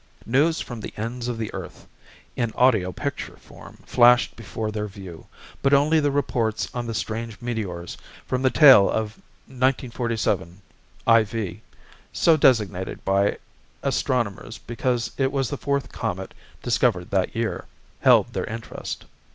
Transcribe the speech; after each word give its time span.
News 0.25 0.59
from 0.59 0.81
the 0.81 0.95
ends 0.97 1.27
of 1.27 1.37
the 1.37 1.53
earth, 1.53 1.85
in 2.35 2.51
audio 2.55 2.91
picture 2.91 3.37
form, 3.37 3.77
flashed 3.85 4.35
before 4.35 4.71
their 4.71 4.87
view; 4.87 5.27
but 5.61 5.75
only 5.75 5.99
the 5.99 6.09
reports 6.09 6.67
on 6.73 6.87
the 6.87 6.95
strange 6.95 7.39
meteors 7.39 7.97
from 8.25 8.41
the 8.41 8.49
tail 8.49 8.89
of 8.89 9.19
1947, 9.45 10.61
IV 11.07 11.57
so 12.11 12.35
designated 12.35 13.05
by 13.05 13.37
astronomers 13.83 14.57
because 14.57 15.11
it 15.19 15.31
was 15.31 15.51
the 15.51 15.55
fourth 15.57 15.91
comet 15.91 16.33
discovered 16.63 17.11
that 17.11 17.35
year 17.35 17.65
held 17.99 18.33
their 18.33 18.45
interest. 18.45 19.05